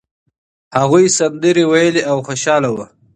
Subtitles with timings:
[0.79, 2.85] هغوی سندرې ویلې او خوشاله وو.